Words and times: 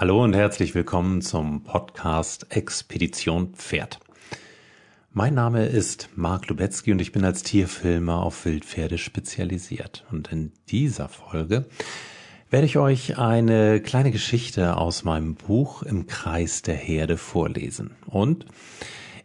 Hallo 0.00 0.24
und 0.24 0.34
herzlich 0.34 0.74
willkommen 0.74 1.20
zum 1.20 1.62
Podcast 1.62 2.46
Expedition 2.48 3.52
Pferd. 3.52 4.00
Mein 5.12 5.34
Name 5.34 5.66
ist 5.66 6.08
Marc 6.14 6.48
Lubetzky 6.48 6.92
und 6.92 7.02
ich 7.02 7.12
bin 7.12 7.22
als 7.22 7.42
Tierfilmer 7.42 8.22
auf 8.22 8.46
Wildpferde 8.46 8.96
spezialisiert. 8.96 10.06
Und 10.10 10.32
in 10.32 10.52
dieser 10.70 11.10
Folge 11.10 11.66
werde 12.48 12.64
ich 12.64 12.78
euch 12.78 13.18
eine 13.18 13.82
kleine 13.82 14.10
Geschichte 14.10 14.78
aus 14.78 15.04
meinem 15.04 15.34
Buch 15.34 15.82
Im 15.82 16.06
Kreis 16.06 16.62
der 16.62 16.76
Herde 16.76 17.18
vorlesen. 17.18 17.90
Und 18.06 18.46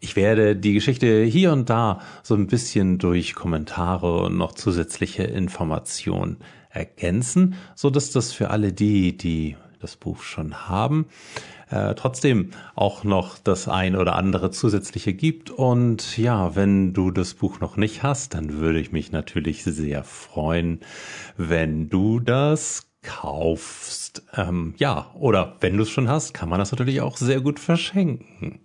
ich 0.02 0.18
werde 0.18 0.58
die 0.58 0.74
Geschichte 0.74 1.24
hier 1.24 1.54
und 1.54 1.70
da 1.70 2.02
so 2.22 2.36
ein 2.36 2.48
bisschen 2.48 2.98
durch 2.98 3.34
Kommentare 3.34 4.24
und 4.24 4.36
noch 4.38 4.52
zusätzliche 4.52 5.24
Informationen 5.24 6.40
ergänzen, 6.70 7.56
so 7.76 7.90
dass 7.90 8.12
das 8.12 8.34
für 8.34 8.50
alle 8.50 8.74
die, 8.74 9.16
die 9.16 9.56
das 9.86 9.98
Buch 9.98 10.24
schon 10.24 10.68
haben, 10.68 11.06
äh, 11.70 11.94
trotzdem 11.94 12.52
auch 12.74 13.04
noch 13.04 13.38
das 13.38 13.68
ein 13.68 13.96
oder 13.96 14.16
andere 14.16 14.50
zusätzliche 14.50 15.14
gibt. 15.14 15.52
Und 15.52 16.18
ja, 16.18 16.56
wenn 16.56 16.94
du 16.94 17.12
das 17.12 17.36
Buch 17.36 17.60
noch 17.60 17.78
nicht 17.78 18.02
hast, 18.02 18.34
dann 18.34 18.54
würde 18.54 18.80
ich 18.80 18.92
mich 18.92 19.12
natürlich 19.12 19.64
sehr 19.64 20.04
freuen, 20.04 20.80
wenn 21.38 21.90
du 21.90 22.20
das 22.20 22.88
kaufst. 23.04 24.24
Ähm, 24.36 24.74
ja, 24.78 25.12
oder 25.14 25.58
wenn 25.60 25.78
du 25.78 25.84
es 25.84 25.90
schon 25.92 26.10
hast, 26.10 26.34
kann 26.34 26.50
man 26.50 26.58
das 26.58 26.72
natürlich 26.72 27.02
auch 27.02 27.18
sehr 27.18 27.40
gut 27.42 27.60
verschenken. 27.60 28.60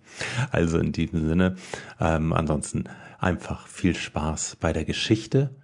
Also 0.51 0.79
in 0.79 0.91
diesem 0.91 1.27
Sinne, 1.27 1.55
ähm, 1.99 2.33
ansonsten 2.33 2.85
einfach 3.19 3.67
viel 3.67 3.95
Spaß 3.95 4.57
bei 4.59 4.73
der 4.73 4.85
Geschichte 4.85 5.55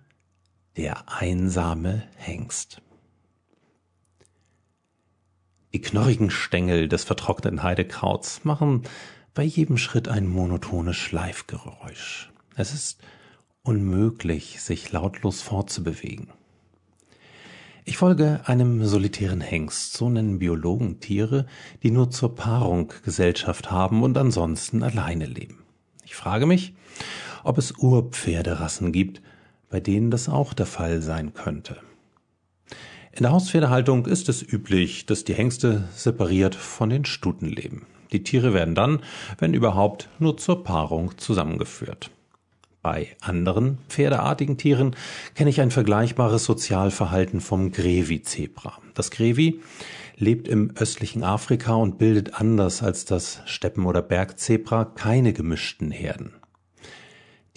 Der 0.77 1.05
einsame 1.07 2.03
Hengst. 2.17 2.83
Die 5.77 5.83
knorrigen 5.83 6.31
Stängel 6.31 6.87
des 6.87 7.03
vertrockneten 7.03 7.61
Heidekrauts 7.61 8.43
machen 8.43 8.81
bei 9.35 9.43
jedem 9.43 9.77
Schritt 9.77 10.07
ein 10.07 10.25
monotones 10.25 10.95
Schleifgeräusch. 10.95 12.31
Es 12.55 12.73
ist 12.73 12.99
unmöglich, 13.61 14.59
sich 14.59 14.91
lautlos 14.91 15.43
fortzubewegen. 15.43 16.29
Ich 17.85 17.97
folge 17.97 18.41
einem 18.45 18.85
solitären 18.85 19.39
Hengst, 19.39 19.93
so 19.93 20.09
nennen 20.09 20.39
Biologen 20.39 20.99
Tiere, 20.99 21.45
die 21.83 21.91
nur 21.91 22.09
zur 22.09 22.33
Paarung 22.33 22.91
Gesellschaft 23.03 23.69
haben 23.69 24.01
und 24.01 24.17
ansonsten 24.17 24.81
alleine 24.81 25.27
leben. 25.27 25.59
Ich 26.05 26.15
frage 26.15 26.47
mich, 26.47 26.73
ob 27.43 27.59
es 27.59 27.77
Urpferderassen 27.77 28.91
gibt, 28.91 29.21
bei 29.69 29.79
denen 29.79 30.09
das 30.09 30.27
auch 30.27 30.55
der 30.55 30.65
Fall 30.65 31.03
sein 31.03 31.35
könnte. 31.35 31.77
In 33.17 33.23
der 33.23 33.31
Hauspferdehaltung 33.31 34.05
ist 34.05 34.29
es 34.29 34.43
üblich, 34.43 35.07
dass 35.07 35.23
die 35.23 35.33
Hengste 35.33 35.85
separiert 35.95 36.53
von 36.53 36.91
den 36.91 37.03
Stuten 37.03 37.47
leben. 37.47 37.87
Die 38.11 38.21
Tiere 38.21 38.53
werden 38.53 38.75
dann, 38.75 38.99
wenn 39.39 39.55
überhaupt, 39.55 40.07
nur 40.19 40.37
zur 40.37 40.63
Paarung 40.63 41.17
zusammengeführt. 41.17 42.11
Bei 42.83 43.07
anderen 43.19 43.79
pferdeartigen 43.89 44.59
Tieren 44.59 44.95
kenne 45.33 45.49
ich 45.49 45.61
ein 45.61 45.71
vergleichbares 45.71 46.45
Sozialverhalten 46.45 47.41
vom 47.41 47.71
Grevi-Zebra. 47.71 48.77
Das 48.93 49.09
Grevi 49.09 49.61
lebt 50.15 50.47
im 50.47 50.73
östlichen 50.75 51.23
Afrika 51.23 51.73
und 51.73 51.97
bildet 51.97 52.39
anders 52.39 52.83
als 52.83 53.05
das 53.05 53.41
Steppen- 53.45 53.87
oder 53.87 54.03
Bergzebra 54.03 54.85
keine 54.85 55.33
gemischten 55.33 55.89
Herden. 55.89 56.36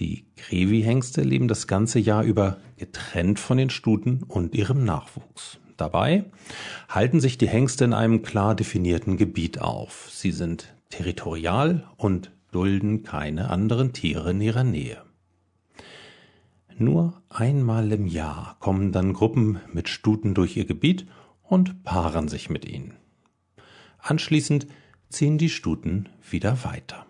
Die 0.00 0.24
Grevi-Hengste 0.36 1.20
leben 1.20 1.46
das 1.46 1.66
ganze 1.66 1.98
Jahr 1.98 2.24
über 2.24 2.56
getrennt 2.78 3.38
von 3.38 3.58
den 3.58 3.68
Stuten 3.68 4.22
und 4.22 4.54
ihrem 4.54 4.82
Nachwuchs. 4.82 5.58
Dabei 5.76 6.24
halten 6.88 7.20
sich 7.20 7.36
die 7.36 7.48
Hengste 7.48 7.84
in 7.84 7.92
einem 7.92 8.22
klar 8.22 8.54
definierten 8.54 9.18
Gebiet 9.18 9.60
auf. 9.60 10.08
Sie 10.10 10.30
sind 10.30 10.74
territorial 10.88 11.86
und 11.98 12.32
dulden 12.50 13.02
keine 13.02 13.50
anderen 13.50 13.92
Tiere 13.92 14.30
in 14.30 14.40
ihrer 14.40 14.64
Nähe. 14.64 15.02
Nur 16.78 17.20
einmal 17.28 17.92
im 17.92 18.06
Jahr 18.06 18.56
kommen 18.58 18.92
dann 18.92 19.12
Gruppen 19.12 19.60
mit 19.70 19.90
Stuten 19.90 20.32
durch 20.32 20.56
ihr 20.56 20.64
Gebiet 20.64 21.06
und 21.42 21.82
paaren 21.84 22.28
sich 22.28 22.48
mit 22.48 22.64
ihnen. 22.64 22.94
Anschließend 23.98 24.66
ziehen 25.10 25.36
die 25.36 25.50
Stuten 25.50 26.08
wieder 26.30 26.64
weiter. 26.64 27.04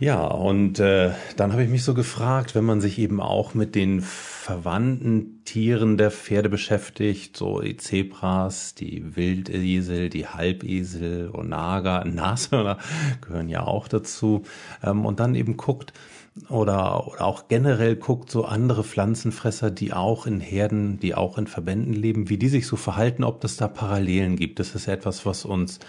Ja, 0.00 0.26
und 0.26 0.78
äh, 0.78 1.10
dann 1.36 1.50
habe 1.50 1.64
ich 1.64 1.70
mich 1.70 1.82
so 1.82 1.92
gefragt, 1.92 2.54
wenn 2.54 2.64
man 2.64 2.80
sich 2.80 3.00
eben 3.00 3.20
auch 3.20 3.54
mit 3.54 3.74
den 3.74 4.00
verwandten 4.00 5.42
Tieren 5.44 5.96
der 5.96 6.12
Pferde 6.12 6.48
beschäftigt, 6.48 7.36
so 7.36 7.60
die 7.60 7.76
Zebras, 7.76 8.76
die 8.76 9.16
Wildesel, 9.16 10.08
die 10.08 10.28
Halbesel, 10.28 11.30
Onaga, 11.32 12.04
Nashörner 12.06 12.78
gehören 13.22 13.48
ja 13.48 13.66
auch 13.66 13.88
dazu, 13.88 14.44
ähm, 14.84 15.04
und 15.04 15.18
dann 15.18 15.34
eben 15.34 15.56
guckt, 15.56 15.92
oder, 16.48 17.08
oder 17.08 17.24
auch 17.24 17.48
generell 17.48 17.96
guckt, 17.96 18.30
so 18.30 18.44
andere 18.44 18.84
Pflanzenfresser, 18.84 19.72
die 19.72 19.92
auch 19.92 20.26
in 20.26 20.38
Herden, 20.38 21.00
die 21.00 21.16
auch 21.16 21.38
in 21.38 21.48
Verbänden 21.48 21.92
leben, 21.92 22.28
wie 22.28 22.38
die 22.38 22.48
sich 22.48 22.68
so 22.68 22.76
verhalten, 22.76 23.24
ob 23.24 23.40
das 23.40 23.56
da 23.56 23.66
Parallelen 23.66 24.36
gibt. 24.36 24.60
Das 24.60 24.76
ist 24.76 24.86
etwas, 24.86 25.26
was 25.26 25.44
uns 25.44 25.80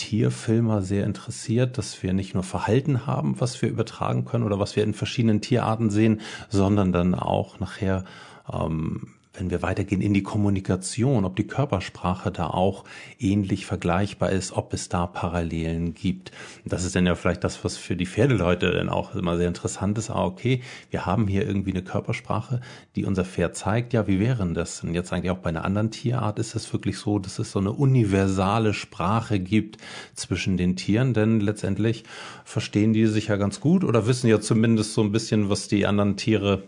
Tierfilmer 0.00 0.80
sehr 0.80 1.04
interessiert, 1.04 1.76
dass 1.76 2.02
wir 2.02 2.14
nicht 2.14 2.32
nur 2.32 2.42
Verhalten 2.42 3.06
haben, 3.06 3.38
was 3.38 3.60
wir 3.60 3.68
übertragen 3.68 4.24
können 4.24 4.44
oder 4.44 4.58
was 4.58 4.74
wir 4.74 4.82
in 4.82 4.94
verschiedenen 4.94 5.42
Tierarten 5.42 5.90
sehen, 5.90 6.22
sondern 6.48 6.90
dann 6.90 7.14
auch 7.14 7.60
nachher 7.60 8.04
ähm, 8.50 9.08
wenn 9.40 9.50
wir 9.50 9.62
weitergehen 9.62 10.02
in 10.02 10.14
die 10.14 10.22
Kommunikation, 10.22 11.24
ob 11.24 11.34
die 11.36 11.46
Körpersprache 11.46 12.30
da 12.30 12.48
auch 12.48 12.84
ähnlich 13.18 13.66
vergleichbar 13.66 14.30
ist, 14.30 14.52
ob 14.52 14.72
es 14.74 14.88
da 14.88 15.06
Parallelen 15.06 15.94
gibt. 15.94 16.30
Das 16.64 16.84
ist 16.84 16.94
dann 16.94 17.06
ja 17.06 17.14
vielleicht 17.14 17.42
das, 17.42 17.64
was 17.64 17.76
für 17.76 17.96
die 17.96 18.06
Pferdeleute 18.06 18.70
dann 18.70 18.88
auch 18.88 19.14
immer 19.14 19.36
sehr 19.36 19.48
interessant 19.48 19.98
ist. 19.98 20.10
Ah, 20.10 20.24
okay, 20.24 20.62
wir 20.90 21.06
haben 21.06 21.26
hier 21.26 21.46
irgendwie 21.46 21.70
eine 21.70 21.82
Körpersprache, 21.82 22.60
die 22.96 23.04
unser 23.04 23.24
Pferd 23.24 23.56
zeigt. 23.56 23.92
Ja, 23.92 24.06
wie 24.06 24.20
wäre 24.20 24.46
das? 24.52 24.84
Und 24.84 24.94
jetzt 24.94 25.12
eigentlich 25.12 25.30
auch 25.30 25.38
bei 25.38 25.50
einer 25.50 25.64
anderen 25.64 25.90
Tierart 25.90 26.38
ist 26.38 26.54
es 26.54 26.72
wirklich 26.72 26.98
so, 26.98 27.18
dass 27.18 27.38
es 27.38 27.50
so 27.50 27.58
eine 27.58 27.72
universale 27.72 28.74
Sprache 28.74 29.40
gibt 29.40 29.78
zwischen 30.14 30.56
den 30.56 30.76
Tieren, 30.76 31.14
denn 31.14 31.40
letztendlich 31.40 32.04
verstehen 32.44 32.92
die 32.92 33.06
sich 33.06 33.28
ja 33.28 33.36
ganz 33.36 33.60
gut 33.60 33.84
oder 33.84 34.06
wissen 34.06 34.28
ja 34.28 34.40
zumindest 34.40 34.94
so 34.94 35.02
ein 35.02 35.12
bisschen, 35.12 35.48
was 35.48 35.68
die 35.68 35.86
anderen 35.86 36.16
Tiere 36.16 36.64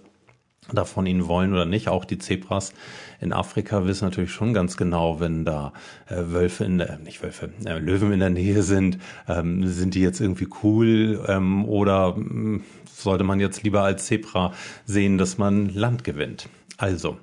davon 0.70 1.06
ihnen 1.06 1.26
wollen 1.26 1.52
oder 1.52 1.66
nicht. 1.66 1.88
Auch 1.88 2.04
die 2.04 2.18
Zebras 2.18 2.72
in 3.20 3.32
Afrika 3.32 3.84
wissen 3.86 4.04
natürlich 4.04 4.32
schon 4.32 4.54
ganz 4.54 4.76
genau, 4.76 5.20
wenn 5.20 5.44
da 5.44 5.72
äh, 6.06 6.16
Wölfe 6.26 6.64
in 6.64 6.78
der, 6.78 6.98
nicht 6.98 7.22
Wölfe, 7.22 7.50
äh, 7.64 7.78
Löwen 7.78 8.12
in 8.12 8.20
der 8.20 8.30
Nähe 8.30 8.62
sind, 8.62 8.98
ähm, 9.28 9.66
sind 9.66 9.94
die 9.94 10.00
jetzt 10.00 10.20
irgendwie 10.20 10.48
cool 10.62 11.24
ähm, 11.28 11.64
oder 11.64 12.16
äh, 12.16 12.60
sollte 12.92 13.24
man 13.24 13.40
jetzt 13.40 13.62
lieber 13.62 13.82
als 13.82 14.06
Zebra 14.06 14.52
sehen, 14.84 15.18
dass 15.18 15.36
man 15.38 15.68
Land 15.68 16.04
gewinnt. 16.04 16.48
Also, 16.76 17.18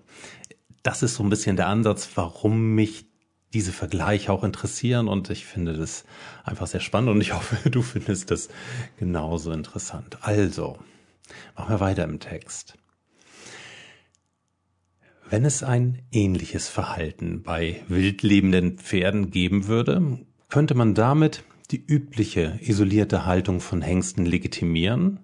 das 0.84 1.04
ist 1.04 1.16
so 1.16 1.24
ein 1.24 1.30
bisschen 1.30 1.56
der 1.56 1.68
Ansatz, 1.68 2.10
warum 2.16 2.76
mich 2.76 3.06
diese 3.54 3.72
Vergleiche 3.72 4.32
auch 4.32 4.44
interessieren 4.44 5.08
und 5.08 5.30
ich 5.30 5.46
finde 5.46 5.74
das 5.74 6.04
einfach 6.44 6.68
sehr 6.68 6.82
spannend 6.82 7.12
und 7.12 7.22
ich 7.22 7.34
hoffe, 7.36 7.70
du 7.70 7.82
findest 7.82 8.32
das 8.32 8.50
genauso 8.98 9.52
interessant. 9.52 10.18
Also, 10.22 10.78
machen 11.56 11.70
wir 11.70 11.80
weiter 11.80 12.04
im 12.04 12.20
Text. 12.20 12.76
Wenn 15.30 15.46
es 15.46 15.62
ein 15.62 16.02
ähnliches 16.12 16.70
Verhalten 16.70 17.44
bei 17.44 17.82
wildlebenden 17.88 18.80
Pferden 18.80 19.30
geben 19.30 19.68
würde, 19.68 20.26
könnte 20.50 20.74
man 20.74 20.96
damit 20.96 21.44
die 21.70 21.86
übliche 21.86 22.58
isolierte 22.62 23.28
Haltung 23.28 23.60
von 23.60 23.84
Hengsten 23.84 24.26
legitimieren? 24.26 25.20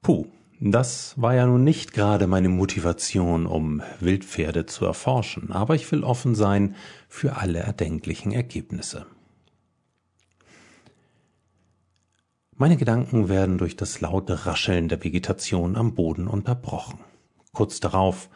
Puh, 0.00 0.28
das 0.60 1.12
war 1.20 1.34
ja 1.34 1.44
nun 1.44 1.62
nicht 1.62 1.92
gerade 1.92 2.26
meine 2.26 2.48
Motivation, 2.48 3.44
um 3.44 3.82
Wildpferde 4.00 4.64
zu 4.64 4.86
erforschen, 4.86 5.52
aber 5.52 5.74
ich 5.74 5.92
will 5.92 6.02
offen 6.02 6.34
sein 6.34 6.74
für 7.08 7.36
alle 7.36 7.58
erdenklichen 7.58 8.32
Ergebnisse. 8.32 9.04
Meine 12.56 12.78
Gedanken 12.78 13.28
werden 13.28 13.58
durch 13.58 13.76
das 13.76 14.00
laute 14.00 14.46
Rascheln 14.46 14.88
der 14.88 15.04
Vegetation 15.04 15.76
am 15.76 15.94
Boden 15.94 16.28
unterbrochen. 16.28 16.98
Kurz 17.54 17.80
darauf 17.80 18.30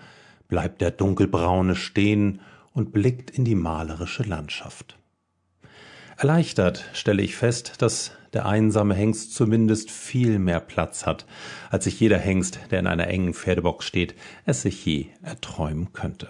bleibt 0.48 0.80
der 0.80 0.90
Dunkelbraune 0.90 1.74
stehen 1.74 2.40
und 2.72 2.92
blickt 2.92 3.30
in 3.30 3.44
die 3.44 3.54
malerische 3.54 4.22
Landschaft. 4.22 4.98
Erleichtert 6.18 6.84
stelle 6.92 7.22
ich 7.22 7.36
fest, 7.36 7.74
dass 7.78 8.12
der 8.34 8.46
einsame 8.46 8.94
Hengst 8.94 9.34
zumindest 9.34 9.90
viel 9.90 10.38
mehr 10.38 10.60
Platz 10.60 11.06
hat, 11.06 11.26
als 11.70 11.84
sich 11.84 11.98
jeder 11.98 12.18
Hengst, 12.18 12.58
der 12.70 12.80
in 12.80 12.86
einer 12.86 13.06
engen 13.06 13.32
Pferdebox 13.32 13.86
steht, 13.86 14.14
es 14.44 14.62
sich 14.62 14.84
je 14.84 15.06
erträumen 15.22 15.94
könnte. 15.94 16.28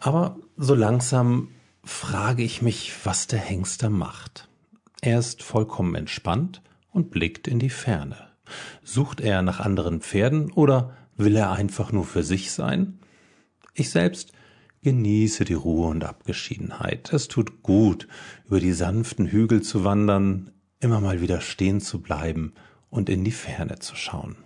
Aber 0.00 0.36
so 0.58 0.74
langsam 0.74 1.48
frage 1.82 2.42
ich 2.42 2.60
mich, 2.60 2.92
was 3.04 3.26
der 3.26 3.38
Hengst 3.38 3.82
da 3.82 3.88
macht. 3.88 4.48
Er 5.00 5.18
ist 5.18 5.42
vollkommen 5.42 5.94
entspannt 5.94 6.62
und 6.92 7.10
blickt 7.10 7.48
in 7.48 7.58
die 7.58 7.70
Ferne. 7.70 8.16
Sucht 8.82 9.22
er 9.22 9.40
nach 9.40 9.60
anderen 9.60 10.00
Pferden 10.00 10.52
oder 10.52 10.94
Will 11.16 11.36
er 11.36 11.52
einfach 11.52 11.92
nur 11.92 12.04
für 12.04 12.22
sich 12.22 12.52
sein? 12.52 12.98
Ich 13.74 13.90
selbst 13.90 14.32
Genieße 14.84 15.46
die 15.46 15.54
Ruhe 15.54 15.88
und 15.88 16.04
Abgeschiedenheit. 16.04 17.10
Es 17.14 17.28
tut 17.28 17.62
gut, 17.62 18.06
über 18.44 18.60
die 18.60 18.74
sanften 18.74 19.26
Hügel 19.26 19.62
zu 19.62 19.82
wandern, 19.82 20.50
immer 20.78 21.00
mal 21.00 21.22
wieder 21.22 21.40
stehen 21.40 21.80
zu 21.80 22.02
bleiben 22.02 22.52
und 22.90 23.08
in 23.08 23.24
die 23.24 23.30
Ferne 23.30 23.78
zu 23.78 23.96
schauen. 23.96 24.36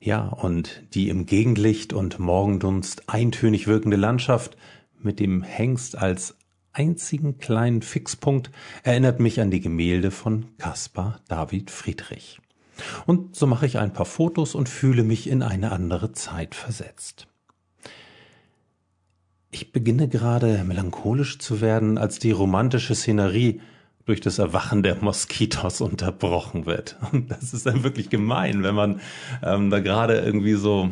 Ja, 0.00 0.26
und 0.26 0.82
die 0.92 1.08
im 1.08 1.26
Gegenlicht 1.26 1.92
und 1.92 2.18
Morgendunst 2.18 3.08
eintönig 3.08 3.68
wirkende 3.68 3.96
Landschaft 3.96 4.56
mit 4.98 5.20
dem 5.20 5.42
Hengst 5.42 5.96
als 5.96 6.36
einzigen 6.72 7.38
kleinen 7.38 7.82
Fixpunkt 7.82 8.50
erinnert 8.82 9.20
mich 9.20 9.40
an 9.40 9.52
die 9.52 9.60
Gemälde 9.60 10.10
von 10.10 10.46
Caspar 10.58 11.20
David 11.28 11.70
Friedrich. 11.70 12.40
Und 13.06 13.36
so 13.36 13.46
mache 13.46 13.66
ich 13.66 13.78
ein 13.78 13.92
paar 13.92 14.06
Fotos 14.06 14.54
und 14.54 14.68
fühle 14.68 15.02
mich 15.02 15.28
in 15.28 15.42
eine 15.42 15.72
andere 15.72 16.12
Zeit 16.12 16.54
versetzt. 16.54 17.26
Ich 19.50 19.72
beginne 19.72 20.08
gerade 20.08 20.62
melancholisch 20.64 21.38
zu 21.38 21.60
werden, 21.60 21.98
als 21.98 22.18
die 22.18 22.30
romantische 22.30 22.94
Szenerie 22.94 23.60
durch 24.06 24.20
das 24.20 24.38
Erwachen 24.38 24.82
der 24.82 24.96
Moskitos 25.00 25.80
unterbrochen 25.80 26.66
wird. 26.66 26.96
Und 27.12 27.30
das 27.30 27.52
ist 27.54 27.66
dann 27.66 27.82
wirklich 27.82 28.10
gemein, 28.10 28.62
wenn 28.62 28.74
man 28.74 29.00
ähm, 29.42 29.70
da 29.70 29.80
gerade 29.80 30.18
irgendwie 30.18 30.54
so, 30.54 30.90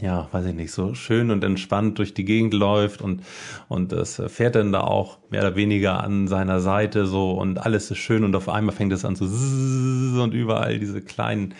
ja, 0.00 0.28
weiß 0.30 0.46
ich 0.46 0.54
nicht, 0.54 0.72
so 0.72 0.94
schön 0.94 1.30
und 1.30 1.42
entspannt 1.42 1.98
durch 1.98 2.14
die 2.14 2.24
Gegend 2.24 2.54
läuft 2.54 3.02
und, 3.02 3.24
und 3.68 3.92
das 3.92 4.22
fährt 4.28 4.54
dann 4.54 4.72
da 4.72 4.80
auch 4.82 5.18
mehr 5.30 5.42
oder 5.42 5.56
weniger 5.56 6.02
an 6.02 6.28
seiner 6.28 6.60
Seite 6.60 7.06
so 7.06 7.32
und 7.32 7.58
alles 7.58 7.90
ist 7.90 7.98
schön 7.98 8.24
und 8.24 8.36
auf 8.36 8.48
einmal 8.48 8.74
fängt 8.74 8.92
es 8.92 9.04
an 9.04 9.16
zu 9.16 9.24
und 9.24 10.34
überall 10.34 10.78
diese 10.78 11.00
kleinen, 11.00 11.54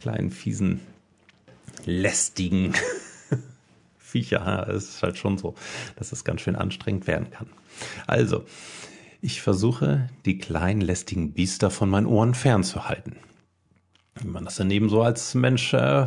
kleinen, 0.00 0.30
fiesen, 0.30 0.80
lästigen 1.84 2.74
Viecher. 3.98 4.68
Es 4.68 4.88
ist 4.88 5.02
halt 5.02 5.18
schon 5.18 5.38
so, 5.38 5.54
dass 5.96 6.12
es 6.12 6.24
ganz 6.24 6.42
schön 6.42 6.56
anstrengend 6.56 7.06
werden 7.06 7.30
kann. 7.30 7.46
Also, 8.06 8.44
ich 9.22 9.42
versuche, 9.42 10.08
die 10.24 10.38
kleinen 10.38 10.80
lästigen 10.80 11.32
Biester 11.32 11.70
von 11.70 11.90
meinen 11.90 12.06
Ohren 12.06 12.34
fernzuhalten. 12.34 13.16
Wie 14.14 14.28
man 14.28 14.44
das 14.44 14.56
daneben 14.56 14.88
so 14.88 15.02
als 15.02 15.34
Mensch 15.34 15.74
äh, 15.74 16.06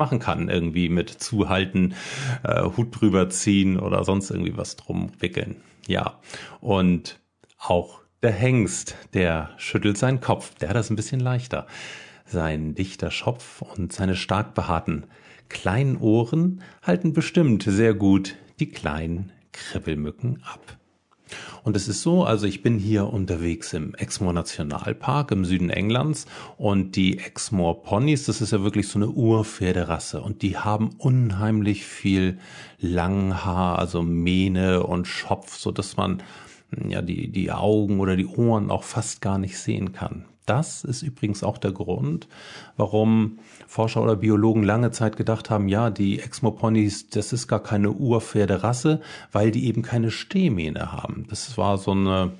machen 0.00 0.18
kann, 0.18 0.48
irgendwie 0.48 0.88
mit 0.88 1.10
zuhalten, 1.10 1.94
äh, 2.42 2.64
Hut 2.76 3.00
drüber 3.00 3.30
ziehen 3.30 3.78
oder 3.78 4.02
sonst 4.02 4.30
irgendwie 4.30 4.56
was 4.56 4.74
drum 4.74 5.12
wickeln. 5.20 5.56
Ja, 5.86 6.18
und 6.60 7.20
auch 7.58 8.00
der 8.22 8.32
Hengst, 8.32 8.96
der 9.14 9.50
schüttelt 9.56 9.96
seinen 9.96 10.20
Kopf, 10.20 10.54
der 10.56 10.70
hat 10.70 10.76
das 10.76 10.90
ein 10.90 10.96
bisschen 10.96 11.20
leichter. 11.20 11.66
Sein 12.24 12.74
dichter 12.74 13.10
Schopf 13.10 13.62
und 13.62 13.92
seine 13.92 14.16
stark 14.16 14.54
behaarten 14.54 15.06
kleinen 15.50 15.98
Ohren 15.98 16.62
halten 16.82 17.12
bestimmt 17.12 17.64
sehr 17.64 17.92
gut 17.92 18.36
die 18.60 18.70
kleinen 18.70 19.32
Kribbelmücken 19.52 20.42
ab. 20.42 20.79
Und 21.62 21.76
es 21.76 21.88
ist 21.88 22.02
so, 22.02 22.24
also 22.24 22.46
ich 22.46 22.62
bin 22.62 22.78
hier 22.78 23.06
unterwegs 23.06 23.72
im 23.72 23.94
Exmoor 23.94 24.32
Nationalpark 24.32 25.30
im 25.30 25.44
Süden 25.44 25.70
Englands 25.70 26.26
und 26.56 26.96
die 26.96 27.18
Exmoor 27.18 27.82
Ponys, 27.82 28.24
das 28.24 28.40
ist 28.40 28.52
ja 28.52 28.62
wirklich 28.62 28.88
so 28.88 28.98
eine 28.98 29.08
Urpferderasse 29.08 30.20
und 30.20 30.42
die 30.42 30.56
haben 30.56 30.90
unheimlich 30.98 31.84
viel 31.84 32.38
Langhaar, 32.78 33.78
also 33.78 34.02
Mähne 34.02 34.82
und 34.82 35.06
Schopf, 35.06 35.56
so 35.56 35.70
dass 35.70 35.96
man 35.96 36.22
ja 36.88 37.02
die, 37.02 37.28
die 37.28 37.50
Augen 37.52 38.00
oder 38.00 38.16
die 38.16 38.26
Ohren 38.26 38.70
auch 38.70 38.84
fast 38.84 39.20
gar 39.20 39.38
nicht 39.38 39.58
sehen 39.58 39.92
kann. 39.92 40.24
Das 40.50 40.82
ist 40.82 41.02
übrigens 41.02 41.44
auch 41.44 41.58
der 41.58 41.70
Grund, 41.70 42.26
warum 42.76 43.38
Forscher 43.68 44.02
oder 44.02 44.16
Biologen 44.16 44.64
lange 44.64 44.90
Zeit 44.90 45.16
gedacht 45.16 45.48
haben, 45.48 45.68
ja, 45.68 45.90
die 45.90 46.18
Exmoponys, 46.18 47.08
das 47.08 47.32
ist 47.32 47.46
gar 47.46 47.62
keine 47.62 47.92
Urpferderasse, 47.92 49.00
weil 49.30 49.52
die 49.52 49.66
eben 49.66 49.82
keine 49.82 50.10
Stehmähne 50.10 50.90
haben. 50.90 51.24
Das 51.30 51.56
war 51.56 51.78
so 51.78 51.92
eine 51.92 52.32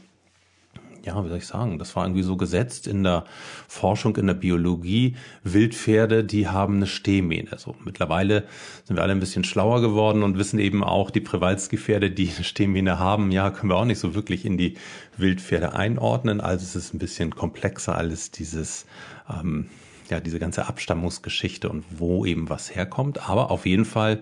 ja, 1.05 1.23
wie 1.25 1.29
soll 1.29 1.39
ich 1.39 1.47
sagen, 1.47 1.79
das 1.79 1.97
war 1.97 2.05
irgendwie 2.05 2.23
so 2.23 2.37
gesetzt 2.37 2.87
in 2.87 3.03
der 3.03 3.25
Forschung, 3.69 4.17
in 4.17 4.27
der 4.27 4.35
Biologie. 4.35 5.17
Wildpferde, 5.45 6.25
die 6.25 6.49
haben 6.49 6.77
eine 6.77 6.87
Stehmähne. 6.87 7.51
So, 7.57 7.75
mittlerweile 7.85 8.45
sind 8.85 8.97
wir 8.97 9.03
alle 9.03 9.13
ein 9.13 9.21
bisschen 9.21 9.45
schlauer 9.45 9.81
geworden 9.81 10.23
und 10.23 10.39
wissen 10.39 10.59
eben 10.59 10.85
auch, 10.85 11.11
die 11.11 11.21
Przewalski-Pferde, 11.21 12.11
die 12.11 12.31
eine 12.35 12.45
Stehmähne 12.45 12.99
haben, 12.99 13.31
ja, 13.31 13.51
können 13.51 13.71
wir 13.71 13.77
auch 13.77 13.85
nicht 13.85 13.99
so 13.99 14.15
wirklich 14.15 14.45
in 14.45 14.59
die 14.59 14.75
Wildpferde 15.17 15.75
einordnen. 15.75 16.41
Also 16.41 16.65
es 16.65 16.77
ist 16.77 16.95
ein 16.95 16.99
bisschen 16.99 17.35
komplexer 17.35 17.97
alles 17.97 18.31
dieses, 18.31 18.87
ähm, 19.29 19.69
ja, 20.11 20.21
diese 20.21 20.39
ganze 20.39 20.67
Abstammungsgeschichte 20.67 21.69
und 21.69 21.85
wo 21.91 22.25
eben 22.27 22.49
was 22.49 22.75
herkommt. 22.75 23.29
Aber 23.29 23.51
auf 23.51 23.67
jeden 23.67 23.85
Fall 23.85 24.21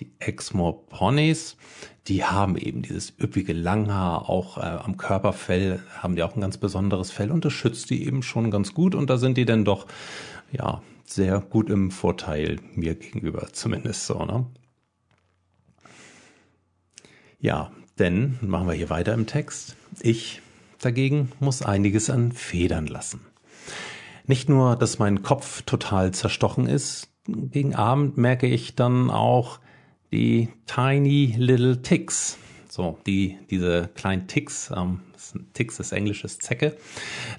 die 0.00 0.12
Exmoor 0.18 0.86
Ponys, 0.86 1.56
die 2.06 2.24
haben 2.24 2.56
eben 2.56 2.82
dieses 2.82 3.12
üppige 3.18 3.52
Langhaar, 3.52 4.28
auch 4.28 4.58
äh, 4.58 4.60
am 4.60 4.96
Körperfell 4.96 5.82
haben 5.98 6.16
die 6.16 6.22
auch 6.22 6.34
ein 6.34 6.40
ganz 6.40 6.56
besonderes 6.56 7.10
Fell 7.10 7.30
und 7.30 7.44
das 7.44 7.52
schützt 7.52 7.90
die 7.90 8.06
eben 8.06 8.22
schon 8.22 8.50
ganz 8.50 8.74
gut 8.74 8.94
und 8.94 9.10
da 9.10 9.18
sind 9.18 9.36
die 9.36 9.44
dann 9.44 9.64
doch, 9.64 9.86
ja, 10.52 10.82
sehr 11.04 11.40
gut 11.40 11.70
im 11.70 11.90
Vorteil 11.90 12.60
mir 12.74 12.94
gegenüber, 12.94 13.48
zumindest 13.52 14.06
so, 14.06 14.24
ne? 14.24 14.46
Ja, 17.40 17.70
denn 17.98 18.38
machen 18.40 18.66
wir 18.66 18.74
hier 18.74 18.90
weiter 18.90 19.14
im 19.14 19.26
Text. 19.26 19.76
Ich 20.00 20.42
dagegen 20.80 21.32
muss 21.40 21.62
einiges 21.62 22.10
an 22.10 22.32
Federn 22.32 22.86
lassen. 22.86 23.20
Nicht 24.26 24.48
nur, 24.48 24.76
dass 24.76 24.98
mein 24.98 25.22
Kopf 25.22 25.62
total 25.62 26.12
zerstochen 26.12 26.66
ist, 26.66 27.08
gegen 27.26 27.74
Abend 27.74 28.16
merke 28.16 28.46
ich 28.46 28.74
dann 28.74 29.10
auch, 29.10 29.60
die 30.12 30.48
Tiny 30.66 31.34
Little 31.36 31.82
Ticks. 31.82 32.38
So, 32.68 32.98
die, 33.06 33.38
diese 33.50 33.88
kleinen 33.94 34.26
Ticks, 34.26 34.70
ähm, 34.74 35.00
Ticks 35.52 35.80
ist 35.80 35.92
englisches 35.92 36.38
Zecke. 36.38 36.76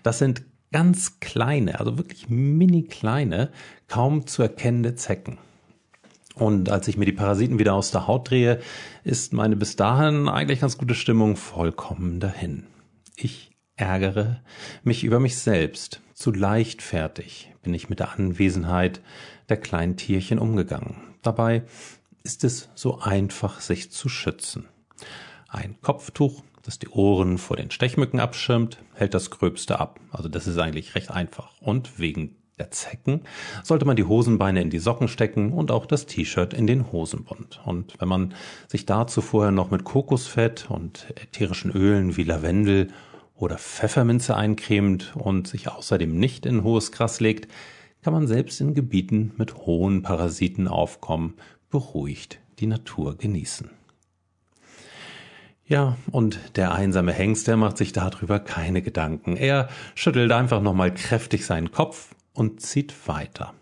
Das 0.04 0.20
sind 0.20 0.44
ganz 0.72 1.20
kleine, 1.20 1.80
also 1.80 1.98
wirklich 1.98 2.30
mini 2.30 2.84
kleine, 2.84 3.52
kaum 3.88 4.28
zu 4.28 4.42
erkennende 4.42 4.96
Zecken. 4.96 5.38
Und 6.36 6.70
als 6.70 6.88
ich 6.88 6.98
mir 6.98 7.06
die 7.06 7.12
Parasiten 7.12 7.60
wieder 7.60 7.74
aus 7.74 7.92
der 7.92 8.08
Haut 8.08 8.30
drehe, 8.30 8.62
ist 9.04 9.34
meine 9.34 9.56
bis 9.56 9.76
dahin 9.76 10.30
eigentlich 10.30 10.62
ganz 10.62 10.78
gute 10.78 10.96
Stimmung 10.96 11.36
vollkommen 11.36 12.20
dahin. 12.20 12.66
Ich 13.16 13.52
ärgere 13.76 14.42
mich 14.84 15.04
über 15.04 15.20
mich 15.20 15.38
selbst. 15.38 16.02
Zu 16.14 16.32
leichtfertig 16.32 17.52
bin 17.62 17.74
ich 17.74 17.90
mit 17.90 18.00
der 18.00 18.14
Anwesenheit 18.18 19.02
der 19.50 19.58
kleinen 19.58 19.98
Tierchen 19.98 20.40
umgegangen. 20.40 20.96
Dabei 21.22 21.64
ist 22.24 22.44
es 22.44 22.70
so 22.76 23.00
einfach, 23.00 23.62
sich 23.62 23.92
zu 23.92 24.10
schützen. 24.10 24.68
Ein 25.48 25.82
Kopftuch, 25.82 26.44
das 26.64 26.80
die 26.80 26.90
Ohren 26.90 27.38
vor 27.38 27.58
den 27.58 27.72
Stechmücken 27.72 28.20
abschirmt, 28.20 28.78
hält 28.94 29.14
das 29.14 29.32
Gröbste 29.32 29.80
ab. 29.80 30.00
Also 30.12 30.30
das 30.30 30.48
ist 30.48 30.58
eigentlich 30.58 30.96
recht 30.96 31.12
einfach. 31.12 31.60
Und 31.62 32.00
wegen 32.00 32.36
der 32.60 32.72
Zecken 32.72 33.22
sollte 33.64 33.86
man 33.86 33.96
die 33.96 34.04
Hosenbeine 34.04 34.62
in 34.62 34.70
die 34.70 34.80
Socken 34.80 35.08
stecken 35.08 35.54
und 35.54 35.72
auch 35.72 35.86
das 35.86 36.06
T-Shirt 36.06 36.54
in 36.54 36.68
den 36.68 36.92
Hosenbund. 36.92 37.62
Und 37.66 37.96
wenn 38.00 38.10
man 38.10 38.34
sich 38.68 38.86
dazu 38.86 39.22
vorher 39.22 39.52
noch 39.52 39.72
mit 39.72 39.86
Kokosfett 39.86 40.70
und 40.70 41.08
ätherischen 41.16 41.72
Ölen 41.72 42.18
wie 42.18 42.24
Lavendel 42.24 42.90
oder 43.36 43.58
Pfefferminze 43.58 44.36
eincremt 44.36 45.16
und 45.16 45.48
sich 45.48 45.70
außerdem 45.70 46.14
nicht 46.14 46.46
in 46.46 46.64
hohes 46.64 46.92
Gras 46.92 47.22
legt, 47.22 47.50
kann 48.02 48.14
man 48.14 48.28
selbst 48.28 48.62
in 48.62 48.74
Gebieten 48.74 49.34
mit 49.38 49.56
hohen 49.56 50.04
Parasitenaufkommen 50.04 51.36
beruhigt 51.70 52.40
die 52.60 52.68
Natur 52.68 53.18
genießen. 53.18 53.70
Ja, 55.66 55.98
und 56.12 56.40
der 56.56 56.74
einsame 56.74 57.14
Hengst, 57.14 57.48
der 57.48 57.56
macht 57.56 57.78
sich 57.78 57.92
darüber 57.92 58.40
keine 58.40 58.82
Gedanken. 58.82 59.38
Er 59.38 59.70
schüttelt 59.94 60.32
einfach 60.32 60.62
nochmal 60.62 60.94
kräftig 60.94 61.46
seinen 61.46 61.72
Kopf 61.72 62.16
und 62.34 62.60
zieht 62.60 63.08
weiter. 63.08 63.54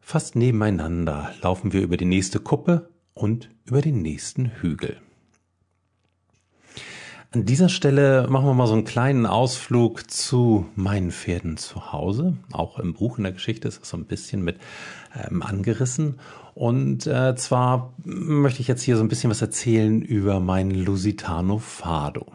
Fast 0.00 0.34
nebeneinander 0.34 1.34
laufen 1.42 1.72
wir 1.72 1.82
über 1.82 1.98
die 1.98 2.06
nächste 2.06 2.40
Kuppe 2.40 2.88
und 3.12 3.50
über 3.66 3.82
den 3.82 4.00
nächsten 4.00 4.46
Hügel. 4.46 4.96
An 7.34 7.46
dieser 7.46 7.70
Stelle 7.70 8.26
machen 8.28 8.44
wir 8.44 8.52
mal 8.52 8.66
so 8.66 8.74
einen 8.74 8.84
kleinen 8.84 9.24
Ausflug 9.24 10.10
zu 10.10 10.66
meinen 10.74 11.10
Pferden 11.10 11.56
zu 11.56 11.90
Hause. 11.90 12.36
Auch 12.52 12.78
im 12.78 12.92
Buch 12.92 13.16
in 13.16 13.24
der 13.24 13.32
Geschichte 13.32 13.68
ist 13.68 13.82
es 13.82 13.88
so 13.88 13.96
ein 13.96 14.04
bisschen 14.04 14.44
mit 14.44 14.58
ähm, 15.16 15.42
angerissen. 15.42 16.20
Und 16.52 17.06
äh, 17.06 17.34
zwar 17.34 17.94
möchte 18.04 18.60
ich 18.60 18.68
jetzt 18.68 18.82
hier 18.82 18.98
so 18.98 19.02
ein 19.02 19.08
bisschen 19.08 19.30
was 19.30 19.40
erzählen 19.40 20.02
über 20.02 20.40
meinen 20.40 20.72
Lusitano 20.72 21.56
Fado. 21.56 22.26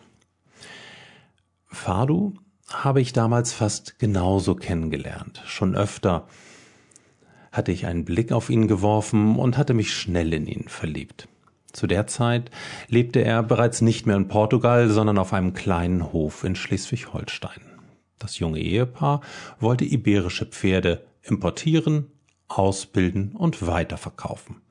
Fado 1.67 2.33
habe 2.67 2.99
ich 2.99 3.13
damals 3.13 3.53
fast 3.53 3.99
genauso 3.99 4.55
kennengelernt. 4.55 5.43
Schon 5.45 5.75
öfter 5.75 6.25
hatte 7.51 7.71
ich 7.71 7.85
einen 7.85 8.03
Blick 8.03 8.31
auf 8.31 8.49
ihn 8.49 8.67
geworfen 8.67 9.35
und 9.37 9.59
hatte 9.59 9.75
mich 9.75 9.93
schnell 9.93 10.33
in 10.33 10.47
ihn 10.47 10.67
verliebt. 10.67 11.27
Zu 11.73 11.87
der 11.87 12.07
Zeit 12.07 12.49
lebte 12.87 13.19
er 13.23 13.43
bereits 13.43 13.81
nicht 13.81 14.05
mehr 14.05 14.15
in 14.15 14.27
Portugal, 14.27 14.89
sondern 14.89 15.17
auf 15.17 15.33
einem 15.33 15.53
kleinen 15.53 16.11
Hof 16.11 16.43
in 16.43 16.55
Schleswig-Holstein. 16.55 17.61
Das 18.19 18.39
junge 18.39 18.59
Ehepaar 18.59 19.21
wollte 19.59 19.85
iberische 19.85 20.45
Pferde 20.45 21.05
importieren, 21.21 22.07
ausbilden 22.47 23.33
und 23.33 23.67
weiterverkaufen. 23.67 24.61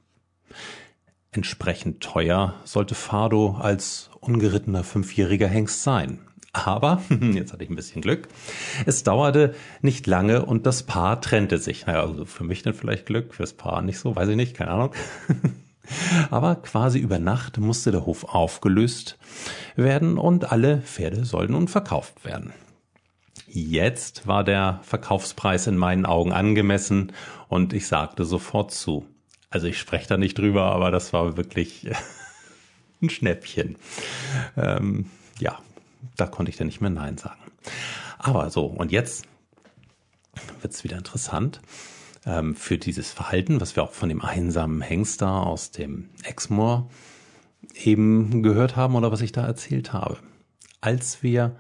Entsprechend 1.31 2.03
teuer 2.03 2.55
sollte 2.65 2.95
Fado 2.95 3.57
als 3.61 4.11
ungerittener 4.21 4.85
fünfjähriger 4.85 5.49
Hengst 5.49 5.83
sein. 5.83 6.21
Aber, 6.53 7.03
jetzt 7.35 7.53
hatte 7.53 7.63
ich 7.63 7.71
ein 7.71 7.77
bisschen 7.77 8.01
Glück, 8.01 8.29
es 8.87 9.03
dauerte 9.03 9.55
nicht 9.83 10.07
lange 10.07 10.47
und 10.47 10.65
das 10.65 10.85
Paar 10.85 11.21
trennte 11.21 11.59
sich. 11.59 11.85
Naja, 11.87 12.01
also 12.01 12.25
für 12.25 12.45
mich 12.45 12.63
dann 12.63 12.73
vielleicht 12.73 13.05
Glück, 13.05 13.35
fürs 13.35 13.53
Paar 13.53 13.83
nicht 13.83 13.99
so, 13.99 14.17
weiß 14.17 14.31
ich 14.31 14.37
nicht, 14.37 14.57
keine 14.57 14.71
Ahnung. 14.71 14.95
Aber 16.31 16.57
quasi 16.57 16.99
über 16.99 17.19
Nacht 17.19 17.59
musste 17.59 17.91
der 17.91 18.07
Hof 18.07 18.25
aufgelöst 18.25 19.19
werden 19.75 20.19
und 20.19 20.51
alle 20.53 20.79
Pferde 20.83 21.25
sollten 21.25 21.53
nun 21.53 21.69
verkauft 21.69 22.25
werden. 22.25 22.53
Jetzt 23.49 24.27
war 24.27 24.45
der 24.45 24.81
Verkaufspreis 24.83 25.67
in 25.67 25.77
meinen 25.77 26.07
Augen 26.07 26.33
angemessen 26.33 27.13
und 27.49 27.73
ich 27.73 27.87
sagte 27.87 28.25
sofort 28.25 28.73
zu. 28.73 29.07
Also 29.51 29.67
ich 29.67 29.79
spreche 29.79 30.09
da 30.09 30.17
nicht 30.17 30.37
drüber, 30.37 30.65
aber 30.65 30.91
das 30.91 31.13
war 31.13 31.37
wirklich 31.37 31.89
ein 33.03 33.11
Schnäppchen. 33.11 33.77
Ähm, 34.57 35.11
ja, 35.39 35.59
da 36.17 36.27
konnte 36.27 36.51
ich 36.51 36.57
dann 36.57 36.67
nicht 36.67 36.81
mehr 36.81 36.91
Nein 36.91 37.19
sagen. 37.19 37.41
Aber 38.19 38.51
so, 38.51 38.67
und 38.67 38.93
jetzt 38.93 39.27
wird's 40.61 40.85
wieder 40.85 40.99
interessant 40.99 41.61
ähm, 42.27 42.55
für 42.55 42.77
dieses 42.77 43.13
Verhalten, 43.13 43.61
was 43.61 43.77
wir 43.77 43.85
auch 43.85 43.93
von 43.93 44.09
dem 44.09 44.21
einsamen 44.21 44.83
Hengster 44.83 45.47
aus 45.47 45.71
dem 45.71 46.11
Exmoor 46.25 46.91
eben 47.75 48.43
gehört 48.43 48.77
haben 48.77 48.97
oder 48.97 49.13
was 49.13 49.21
ich 49.21 49.33
da 49.33 49.47
erzählt 49.47 49.93
habe. 49.93 50.19
Als 50.81 51.23
wir 51.23 51.57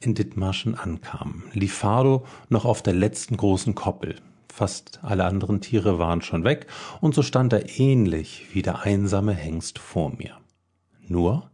in 0.00 0.14
Dithmarschen 0.14 0.74
ankamen, 0.74 1.44
lief 1.52 1.74
Fado 1.74 2.26
noch 2.48 2.64
auf 2.64 2.82
der 2.82 2.94
letzten 2.94 3.36
großen 3.36 3.74
Koppel. 3.74 4.16
Fast 4.52 5.00
alle 5.02 5.24
anderen 5.24 5.60
Tiere 5.60 5.98
waren 5.98 6.22
schon 6.22 6.44
weg, 6.44 6.66
und 7.00 7.14
so 7.14 7.22
stand 7.22 7.52
er 7.52 7.78
ähnlich 7.78 8.46
wie 8.52 8.62
der 8.62 8.80
einsame 8.80 9.32
Hengst 9.32 9.78
vor 9.78 10.10
mir. 10.10 10.36
Nur 11.06 11.50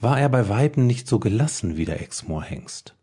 war 0.00 0.18
er 0.18 0.28
bei 0.28 0.48
Weitem 0.48 0.86
nicht 0.86 1.06
so 1.06 1.18
gelassen 1.18 1.76
wie 1.76 1.84
der 1.84 2.00
Exmoor-Hengst. 2.00 2.94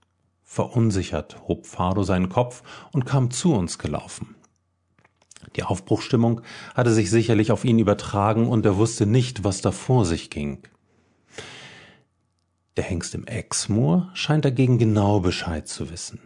Verunsichert 0.44 1.48
hob 1.48 1.68
Fado 1.68 2.04
seinen 2.04 2.30
Kopf 2.30 2.64
und 2.92 3.06
kam 3.06 3.32
zu 3.32 3.54
uns 3.54 3.78
gelaufen. 3.78 4.37
Die 5.58 5.64
Aufbruchstimmung 5.64 6.42
hatte 6.76 6.94
sich 6.94 7.10
sicherlich 7.10 7.52
auf 7.52 7.66
ihn 7.66 7.80
übertragen 7.80 8.48
und 8.48 8.66
er 8.66 8.78
wusste 8.78 9.08
nicht, 9.08 9.44
was 9.44 9.62
da 9.62 9.72
vor 9.72 10.06
sich 10.06 10.30
ging. 10.30 10.60
Der 12.78 12.84
Hengst 12.84 13.16
im 13.16 13.26
Exmoor 13.26 14.12
scheint 14.14 14.46
dagegen 14.46 14.78
genau 14.78 15.20
Bescheid 15.20 15.68
zu 15.68 15.90
wissen. 15.90 16.20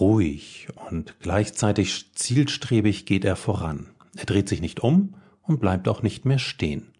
Ruhig 0.00 0.68
und 0.88 1.20
gleichzeitig 1.20 2.14
zielstrebig 2.14 3.04
geht 3.04 3.26
er 3.26 3.36
voran. 3.36 3.90
Er 4.16 4.24
dreht 4.24 4.48
sich 4.48 4.62
nicht 4.62 4.80
um 4.80 5.14
und 5.42 5.60
bleibt 5.60 5.86
auch 5.86 6.02
nicht 6.02 6.24
mehr 6.24 6.38
stehen, 6.38 6.92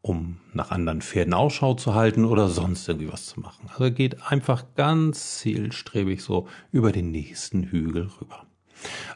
um 0.00 0.38
nach 0.54 0.70
anderen 0.70 1.02
Pferden 1.02 1.34
Ausschau 1.34 1.74
zu 1.74 1.94
halten 1.94 2.24
oder 2.24 2.48
sonst 2.48 2.88
irgendwie 2.88 3.12
was 3.12 3.26
zu 3.26 3.40
machen. 3.40 3.68
Also 3.68 3.84
er 3.84 3.90
geht 3.90 4.22
einfach 4.22 4.64
ganz 4.74 5.38
zielstrebig 5.38 6.22
so 6.22 6.48
über 6.72 6.92
den 6.92 7.10
nächsten 7.10 7.64
Hügel 7.64 8.10
rüber. 8.20 8.45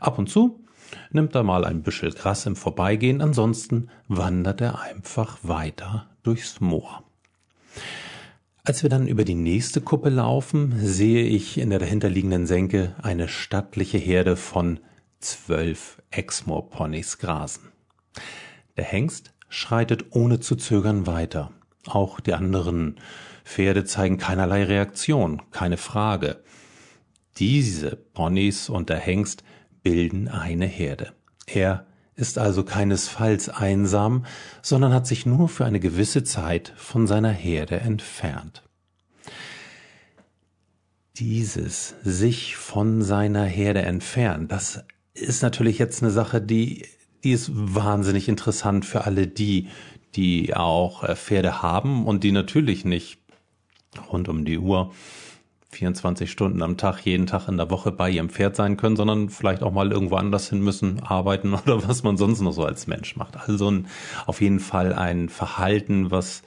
Ab 0.01 0.19
und 0.19 0.29
zu 0.29 0.65
nimmt 1.11 1.35
er 1.35 1.43
mal 1.43 1.65
ein 1.65 1.83
Büschel 1.83 2.13
Gras 2.13 2.47
im 2.47 2.57
Vorbeigehen, 2.57 3.21
ansonsten 3.21 3.91
wandert 4.09 4.61
er 4.61 4.81
einfach 4.81 5.39
weiter 5.43 6.09
durchs 6.23 6.61
Moor. 6.61 7.05
Als 8.63 8.83
wir 8.83 8.91
dann 8.91 9.07
über 9.07 9.25
die 9.25 9.35
nächste 9.35 9.81
Kuppe 9.81 10.11
laufen, 10.11 10.75
sehe 10.79 11.25
ich 11.25 11.59
in 11.59 11.71
der 11.71 11.79
dahinterliegenden 11.79 12.47
Senke 12.47 12.95
eine 13.03 13.27
stattliche 13.27 13.99
Herde 13.99 14.37
von 14.37 14.81
zwölf 15.19 16.03
Exmoor-Ponys 16.11 17.19
grasen. 17.19 17.73
Der 18.77 18.85
Hengst 18.85 19.33
schreitet 19.49 20.07
ohne 20.11 20.41
zu 20.41 20.57
zögern 20.57 21.07
weiter. 21.07 21.53
Auch 21.87 22.21
die 22.21 22.35
anderen 22.35 23.01
Pferde 23.45 23.85
zeigen 23.85 24.19
keinerlei 24.19 24.65
Reaktion, 24.65 25.43
keine 25.51 25.77
Frage. 25.77 26.43
Diese 27.39 27.97
Ponys 27.97 28.69
und 28.69 28.91
der 28.91 28.99
Hengst 28.99 29.43
bilden 29.83 30.29
eine 30.29 30.67
Herde. 30.67 31.13
Er 31.47 31.87
ist 32.17 32.39
also 32.39 32.65
keinesfalls 32.65 33.49
einsam, 33.49 34.27
sondern 34.63 34.93
hat 34.93 35.07
sich 35.07 35.27
nur 35.27 35.49
für 35.49 35.65
eine 35.65 35.81
gewisse 35.81 36.23
Zeit 36.23 36.73
von 36.77 37.07
seiner 37.07 37.31
Herde 37.31 37.81
entfernt. 37.81 38.63
Dieses 41.17 41.95
sich 42.03 42.57
von 42.57 43.03
seiner 43.03 43.45
Herde 43.45 43.83
entfernen, 43.83 44.49
das 44.49 44.85
ist 45.15 45.43
natürlich 45.43 45.79
jetzt 45.79 46.03
eine 46.03 46.11
Sache, 46.11 46.41
die, 46.41 46.87
die 47.25 47.33
ist 47.33 47.51
wahnsinnig 47.53 48.29
interessant 48.29 48.85
für 48.85 49.05
alle 49.05 49.27
die, 49.27 49.69
die 50.15 50.55
auch 50.55 51.05
äh, 51.05 51.17
Pferde 51.17 51.63
haben 51.63 52.07
und 52.07 52.25
die 52.25 52.33
natürlich 52.33 52.85
nicht 52.85 53.19
rund 54.11 54.29
um 54.29 54.45
die 54.45 54.59
Uhr 54.59 54.93
24 55.71 56.31
Stunden 56.31 56.63
am 56.63 56.77
Tag, 56.77 57.01
jeden 57.05 57.27
Tag 57.27 57.49
in 57.49 57.57
der 57.57 57.71
Woche 57.71 57.93
bei 57.93 58.11
ihrem 58.11 58.29
Pferd 58.29 58.57
sein 58.57 58.77
können, 58.77 58.97
sondern 58.97 59.29
vielleicht 59.29 59.63
auch 59.63 59.73
mal 59.73 59.93
irgendwo 59.93 60.17
anders 60.17 60.49
hin 60.49 60.61
müssen, 60.61 61.01
arbeiten 61.01 61.55
oder 61.67 61.87
was 61.87 62.03
man 62.03 62.17
sonst 62.17 62.41
noch 62.41 62.53
so 62.53 62.65
als 62.65 62.87
Mensch 62.87 63.17
macht. 63.17 63.37
Also 63.37 63.71
ein, 63.71 63.87
auf 64.27 64.41
jeden 64.41 64.61
Fall 64.61 64.93
ein 64.93 65.29
Verhalten, 65.29 66.11
was, 66.11 66.43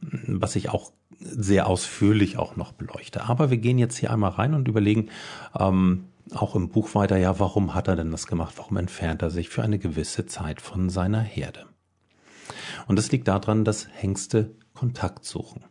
was 0.00 0.54
ich 0.56 0.68
auch 0.68 0.92
sehr 1.20 1.66
ausführlich 1.66 2.38
auch 2.38 2.56
noch 2.56 2.72
beleuchte. 2.72 3.24
Aber 3.24 3.50
wir 3.50 3.58
gehen 3.58 3.78
jetzt 3.78 3.96
hier 3.96 4.12
einmal 4.12 4.30
rein 4.30 4.54
und 4.54 4.68
überlegen, 4.68 5.08
ähm, 5.58 6.04
auch 6.34 6.54
im 6.54 6.68
Buch 6.68 6.94
weiter, 6.94 7.16
ja, 7.16 7.40
warum 7.40 7.74
hat 7.74 7.88
er 7.88 7.96
denn 7.96 8.10
das 8.10 8.26
gemacht? 8.26 8.54
Warum 8.56 8.76
entfernt 8.76 9.22
er 9.22 9.30
sich 9.30 9.48
für 9.48 9.62
eine 9.62 9.78
gewisse 9.78 10.26
Zeit 10.26 10.60
von 10.60 10.90
seiner 10.90 11.20
Herde? 11.20 11.66
Und 12.86 12.96
das 12.96 13.10
liegt 13.10 13.28
daran, 13.28 13.64
dass 13.64 13.88
Hengste 13.90 14.54
Kontakt 14.74 15.24
suchen. 15.24 15.64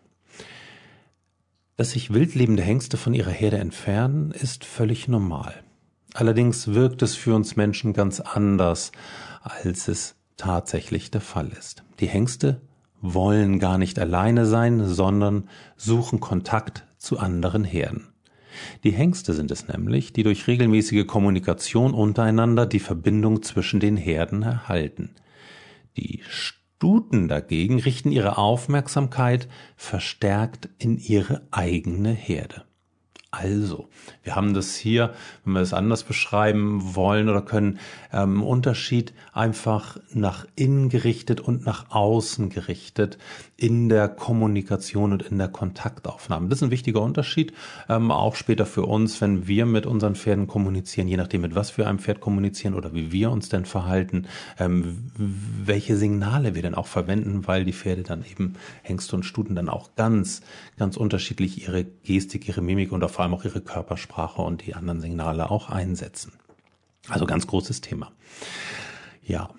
Dass 1.78 1.92
sich 1.92 2.12
wildlebende 2.12 2.64
Hengste 2.64 2.98
von 2.98 3.14
ihrer 3.14 3.32
Herde 3.32 3.60
entfernen, 3.60 4.32
ist 4.32 4.66
völlig 4.66 5.08
normal. 5.08 5.54
Allerdings 6.16 6.70
wirkt 6.74 7.04
es 7.04 7.16
für 7.16 7.36
uns 7.36 7.56
Menschen 7.56 7.94
ganz 7.94 8.20
anders, 8.20 8.92
als 9.44 9.88
es 9.88 10.16
tatsächlich 10.38 11.12
der 11.12 11.22
Fall 11.22 11.50
ist. 11.50 11.84
Die 12.00 12.08
Hengste 12.08 12.62
wollen 13.00 13.60
gar 13.60 13.78
nicht 13.78 14.00
alleine 14.00 14.48
sein, 14.48 14.88
sondern 14.88 15.50
suchen 15.76 16.20
Kontakt 16.20 16.88
zu 16.98 17.20
anderen 17.20 17.64
Herden. 17.64 18.08
Die 18.84 18.92
Hengste 18.92 19.36
sind 19.36 19.52
es 19.52 19.68
nämlich, 19.68 20.14
die 20.14 20.24
durch 20.24 20.48
regelmäßige 20.48 21.06
Kommunikation 21.06 21.94
untereinander 21.94 22.66
die 22.66 22.80
Verbindung 22.80 23.44
zwischen 23.44 23.80
den 23.80 23.98
Herden 23.98 24.42
erhalten. 24.42 25.12
Die 25.96 26.22
Stuten 26.78 27.28
dagegen 27.28 27.80
richten 27.80 28.12
ihre 28.12 28.38
Aufmerksamkeit 28.38 29.48
verstärkt 29.76 30.70
in 30.78 31.00
ihre 31.00 31.48
eigene 31.50 32.12
Herde. 32.12 32.67
Also, 33.30 33.90
wir 34.24 34.38
haben 34.38 34.54
das 34.54 34.76
hier, 34.76 35.14
wenn 35.44 35.54
wir 35.54 35.62
es 35.62 35.74
anders 35.74 36.04
beschreiben 36.04 36.96
wollen 36.96 37.28
oder 37.28 37.42
können, 37.42 37.80
ähm, 38.14 38.42
Unterschied 38.42 39.14
einfach 39.34 39.98
nach 40.14 40.46
innen 40.56 40.88
gerichtet 40.88 41.42
und 41.42 41.66
nach 41.66 41.92
außen 41.92 42.50
gerichtet 42.50 43.18
in 43.58 43.90
der 43.90 44.08
Kommunikation 44.08 45.12
und 45.12 45.24
in 45.24 45.40
der 45.40 45.50
Kontaktaufnahme. 45.50 46.48
Das 46.48 46.60
ist 46.60 46.64
ein 46.64 46.72
wichtiger 46.72 47.02
Unterschied, 47.02 47.54
ähm, 47.90 48.12
auch 48.12 48.36
später 48.36 48.66
für 48.66 48.84
uns, 48.84 49.20
wenn 49.20 49.48
wir 49.48 49.66
mit 49.66 49.86
unseren 49.86 50.16
Pferden 50.16 50.48
kommunizieren, 50.48 51.10
je 51.10 51.18
nachdem 51.18 51.42
mit 51.42 51.54
was 51.54 51.72
für 51.72 51.86
einem 51.86 52.00
Pferd 52.00 52.22
kommunizieren 52.22 52.76
oder 52.76 52.94
wie 52.94 53.12
wir 53.12 53.30
uns 53.30 53.50
denn 53.50 53.66
verhalten, 53.66 54.28
ähm, 54.58 55.12
welche 55.18 55.98
Signale 55.98 56.56
wir 56.56 56.62
denn 56.62 56.76
auch 56.76 56.88
verwenden, 56.88 57.46
weil 57.46 57.66
die 57.66 57.74
Pferde 57.74 58.04
dann 58.04 58.24
eben 58.24 58.54
Hengste 58.84 59.16
und 59.18 59.24
Stuten 59.24 59.56
dann 59.56 59.68
auch 59.68 59.96
ganz, 59.96 60.42
ganz 60.78 60.96
unterschiedlich 60.96 61.64
ihre 61.64 61.84
Gestik, 61.84 62.48
ihre 62.48 62.62
Mimik 62.62 62.92
und 62.92 63.04
vor 63.18 63.24
allem 63.24 63.34
auch 63.34 63.46
ihre 63.46 63.62
Körpersprache 63.62 64.44
und 64.44 64.68
die 64.68 64.76
anderen 64.76 65.02
Signale 65.02 65.50
auch 65.50 65.72
einsetzen. 65.72 66.34
Also 67.10 67.26
ganz 67.26 67.48
großes 67.48 67.82
Thema. 67.82 68.12
Ja, 69.24 69.50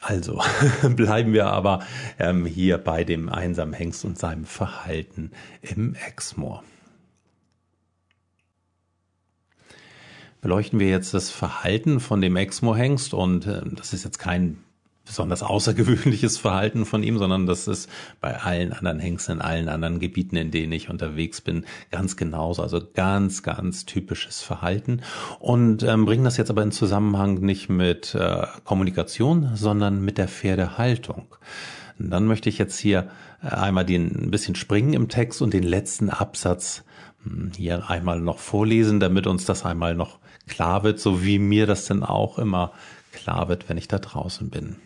also 0.00 0.40
bleiben 0.90 1.32
wir 1.32 1.46
aber 1.46 1.80
ähm, 2.20 2.46
hier 2.46 2.78
bei 2.78 3.02
dem 3.02 3.28
einsamen 3.28 3.74
Hengst 3.74 4.04
und 4.04 4.20
seinem 4.20 4.44
Verhalten 4.44 5.32
im 5.62 5.96
Exmoor. 5.96 6.62
Beleuchten 10.40 10.78
wir 10.78 10.88
jetzt 10.88 11.12
das 11.12 11.28
Verhalten 11.28 11.98
von 11.98 12.20
dem 12.20 12.36
Exmoor-Hengst 12.36 13.14
und 13.14 13.48
äh, 13.48 13.62
das 13.72 13.92
ist 13.92 14.04
jetzt 14.04 14.20
kein 14.20 14.62
besonders 15.08 15.42
außergewöhnliches 15.42 16.38
Verhalten 16.38 16.84
von 16.84 17.02
ihm, 17.02 17.18
sondern 17.18 17.46
das 17.46 17.66
ist 17.66 17.90
bei 18.20 18.38
allen 18.38 18.72
anderen 18.72 19.00
Hengsten, 19.00 19.36
in 19.36 19.40
allen 19.40 19.68
anderen 19.68 19.98
Gebieten, 19.98 20.36
in 20.36 20.50
denen 20.52 20.72
ich 20.72 20.90
unterwegs 20.90 21.40
bin, 21.40 21.64
ganz 21.90 22.16
genauso. 22.16 22.62
Also 22.62 22.80
ganz, 22.94 23.42
ganz 23.42 23.86
typisches 23.86 24.42
Verhalten. 24.42 25.00
Und 25.40 25.82
ähm, 25.82 26.04
bringen 26.04 26.24
das 26.24 26.36
jetzt 26.36 26.50
aber 26.50 26.62
in 26.62 26.70
Zusammenhang 26.70 27.40
nicht 27.40 27.68
mit 27.68 28.14
äh, 28.14 28.46
Kommunikation, 28.64 29.50
sondern 29.54 30.04
mit 30.04 30.18
der 30.18 30.28
Pferdehaltung. 30.28 31.34
Und 31.98 32.10
dann 32.10 32.26
möchte 32.26 32.48
ich 32.48 32.58
jetzt 32.58 32.78
hier 32.78 33.10
äh, 33.42 33.48
einmal 33.48 33.84
den, 33.84 34.26
ein 34.26 34.30
bisschen 34.30 34.54
springen 34.54 34.92
im 34.92 35.08
Text 35.08 35.42
und 35.42 35.54
den 35.54 35.64
letzten 35.64 36.10
Absatz 36.10 36.84
hm, 37.24 37.52
hier 37.56 37.90
einmal 37.90 38.20
noch 38.20 38.38
vorlesen, 38.38 39.00
damit 39.00 39.26
uns 39.26 39.44
das 39.46 39.64
einmal 39.64 39.94
noch 39.94 40.18
klar 40.46 40.82
wird, 40.84 41.00
so 41.00 41.24
wie 41.24 41.38
mir 41.38 41.66
das 41.66 41.86
denn 41.86 42.02
auch 42.02 42.38
immer 42.38 42.72
klar 43.12 43.48
wird, 43.48 43.68
wenn 43.68 43.78
ich 43.78 43.88
da 43.88 43.98
draußen 43.98 44.50
bin. 44.50 44.76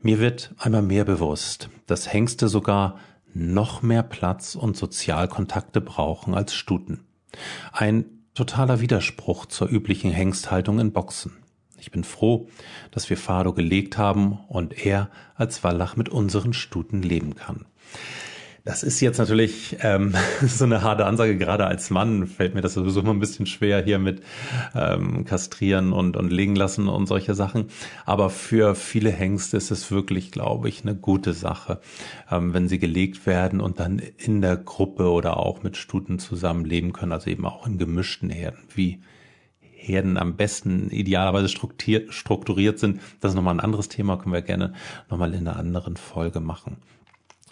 Mir 0.00 0.18
wird 0.18 0.54
einmal 0.58 0.82
mehr 0.82 1.04
bewusst, 1.04 1.68
dass 1.86 2.12
Hengste 2.12 2.48
sogar 2.48 2.98
noch 3.32 3.82
mehr 3.82 4.02
Platz 4.02 4.54
und 4.54 4.76
Sozialkontakte 4.76 5.80
brauchen 5.80 6.34
als 6.34 6.54
Stuten. 6.54 7.04
Ein 7.72 8.04
totaler 8.34 8.80
Widerspruch 8.80 9.46
zur 9.46 9.68
üblichen 9.68 10.10
Hengsthaltung 10.10 10.80
in 10.80 10.92
Boxen. 10.92 11.36
Ich 11.78 11.90
bin 11.90 12.04
froh, 12.04 12.48
dass 12.90 13.08
wir 13.08 13.16
Fado 13.16 13.52
gelegt 13.52 13.96
haben 13.96 14.38
und 14.48 14.86
er 14.86 15.10
als 15.34 15.64
Wallach 15.64 15.96
mit 15.96 16.08
unseren 16.08 16.52
Stuten 16.52 17.02
leben 17.02 17.34
kann. 17.34 17.66
Das 18.64 18.82
ist 18.82 19.00
jetzt 19.00 19.18
natürlich 19.18 19.76
ähm, 19.80 20.14
so 20.46 20.64
eine 20.64 20.82
harte 20.82 21.06
Ansage. 21.06 21.36
Gerade 21.38 21.66
als 21.66 21.90
Mann 21.90 22.26
fällt 22.26 22.54
mir 22.54 22.60
das 22.60 22.74
sowieso 22.74 23.00
immer 23.00 23.12
ein 23.12 23.20
bisschen 23.20 23.46
schwer 23.46 23.82
hier 23.82 23.98
mit 23.98 24.22
ähm, 24.74 25.24
Kastrieren 25.24 25.92
und, 25.92 26.16
und 26.16 26.30
legen 26.30 26.56
lassen 26.56 26.88
und 26.88 27.06
solche 27.06 27.34
Sachen. 27.34 27.68
Aber 28.04 28.28
für 28.28 28.74
viele 28.74 29.10
Hengste 29.10 29.56
ist 29.56 29.70
es 29.70 29.90
wirklich, 29.90 30.30
glaube 30.30 30.68
ich, 30.68 30.82
eine 30.82 30.94
gute 30.94 31.32
Sache, 31.32 31.80
ähm, 32.30 32.52
wenn 32.52 32.68
sie 32.68 32.78
gelegt 32.78 33.26
werden 33.26 33.60
und 33.60 33.80
dann 33.80 34.00
in 34.18 34.40
der 34.40 34.56
Gruppe 34.56 35.10
oder 35.10 35.38
auch 35.38 35.62
mit 35.62 35.76
Stuten 35.76 36.18
zusammenleben 36.18 36.92
können, 36.92 37.12
also 37.12 37.30
eben 37.30 37.46
auch 37.46 37.66
in 37.66 37.78
gemischten 37.78 38.30
Herden, 38.30 38.60
wie 38.74 39.00
Herden 39.60 40.18
am 40.18 40.36
besten 40.36 40.90
idealerweise 40.90 41.48
strukturiert, 41.48 42.78
sind. 42.78 43.00
Das 43.20 43.32
ist 43.32 43.36
nochmal 43.36 43.54
ein 43.54 43.60
anderes 43.60 43.88
Thema, 43.88 44.18
können 44.18 44.34
wir 44.34 44.42
gerne 44.42 44.74
nochmal 45.08 45.32
in 45.32 45.48
einer 45.48 45.56
anderen 45.56 45.96
Folge 45.96 46.40
machen. 46.40 46.76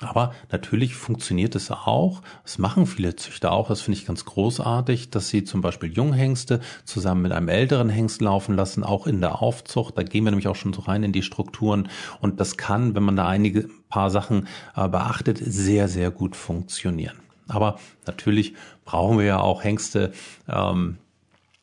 Aber 0.00 0.32
natürlich 0.52 0.94
funktioniert 0.94 1.56
es 1.56 1.70
auch. 1.72 2.22
Es 2.44 2.58
machen 2.58 2.86
viele 2.86 3.16
Züchter 3.16 3.50
auch. 3.50 3.68
Das 3.68 3.80
finde 3.80 3.98
ich 3.98 4.06
ganz 4.06 4.24
großartig, 4.24 5.10
dass 5.10 5.28
sie 5.28 5.42
zum 5.42 5.60
Beispiel 5.60 5.92
Junghengste 5.92 6.60
zusammen 6.84 7.22
mit 7.22 7.32
einem 7.32 7.48
älteren 7.48 7.88
Hengst 7.88 8.20
laufen 8.20 8.54
lassen, 8.54 8.84
auch 8.84 9.08
in 9.08 9.20
der 9.20 9.42
Aufzucht. 9.42 9.98
Da 9.98 10.04
gehen 10.04 10.24
wir 10.24 10.30
nämlich 10.30 10.46
auch 10.46 10.56
schon 10.56 10.72
so 10.72 10.82
rein 10.82 11.02
in 11.02 11.12
die 11.12 11.22
Strukturen. 11.22 11.88
Und 12.20 12.38
das 12.38 12.56
kann, 12.56 12.94
wenn 12.94 13.02
man 13.02 13.16
da 13.16 13.26
einige 13.26 13.68
paar 13.88 14.10
Sachen 14.10 14.46
äh, 14.76 14.88
beachtet, 14.88 15.38
sehr, 15.38 15.88
sehr 15.88 16.10
gut 16.10 16.36
funktionieren. 16.36 17.18
Aber 17.48 17.78
natürlich 18.06 18.54
brauchen 18.84 19.18
wir 19.18 19.24
ja 19.24 19.40
auch 19.40 19.64
Hengste, 19.64 20.12
ähm, 20.48 20.98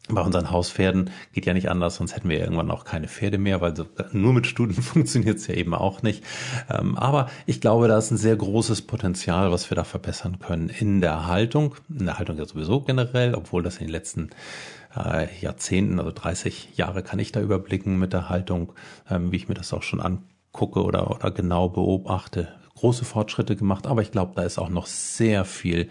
bei 0.08 0.22
unseren 0.22 0.52
Hauspferden 0.52 1.10
geht 1.34 1.46
ja 1.48 1.54
nicht 1.54 1.70
anders, 1.70 1.96
sonst 1.96 2.16
hätten 2.16 2.30
wir 2.30 2.40
irgendwann 2.40 2.70
auch 2.70 2.86
keine 2.86 3.08
Pferde 3.08 3.40
mehr, 3.40 3.62
weil 3.62 3.74
nur 4.12 4.34
mit 4.34 4.46
Stuten 4.46 4.74
funktioniert 4.82 5.38
es 5.38 5.48
ja 5.48 5.56
eben 5.56 5.74
auch 5.74 6.04
nicht. 6.04 6.24
Ähm, 6.70 6.96
aber 6.98 7.30
ich 7.46 7.60
glaube, 7.60 7.88
da 7.88 7.98
ist 7.98 8.12
ein 8.12 8.18
sehr 8.18 8.36
großes 8.36 8.84
Potenzial, 8.84 9.52
was 9.52 9.70
wir 9.70 9.76
da 9.76 9.84
verbessern 9.84 10.38
können 10.40 10.70
in 10.70 11.02
der 11.02 11.28
Haltung. 11.28 11.76
In 11.90 12.06
der 12.06 12.20
Haltung 12.20 12.38
ja 12.38 12.46
sowieso 12.46 12.82
generell, 12.82 13.34
obwohl 13.34 13.64
das 13.64 13.78
in 13.78 13.88
den 13.88 13.92
letzten 13.92 14.30
äh, 14.96 15.28
Jahrzehnten, 15.42 16.00
also 16.00 16.12
30 16.12 16.78
Jahre 16.78 17.02
kann 17.02 17.20
ich 17.20 17.32
da 17.32 17.42
überblicken 17.42 17.98
mit 17.98 18.14
der 18.14 18.30
Haltung, 18.30 18.74
ähm, 19.10 19.32
wie 19.32 19.38
ich 19.38 19.50
mir 19.50 19.56
das 19.56 19.74
auch 19.74 19.84
schon 19.84 20.02
angucke 20.02 20.84
oder, 20.84 21.10
oder 21.10 21.32
genau 21.32 21.70
beobachte 21.70 22.50
große 22.76 23.06
Fortschritte 23.06 23.56
gemacht, 23.56 23.88
aber 23.88 24.02
ich 24.02 24.12
glaube, 24.12 24.34
da 24.36 24.44
ist 24.44 24.60
auch 24.60 24.70
noch 24.70 24.86
sehr 24.86 25.46
viel 25.46 25.90